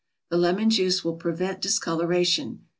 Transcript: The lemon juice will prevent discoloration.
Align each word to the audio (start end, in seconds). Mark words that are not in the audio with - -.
The 0.31 0.37
lemon 0.37 0.71
juice 0.71 1.03
will 1.05 1.15
prevent 1.15 1.61
discoloration. 1.61 2.63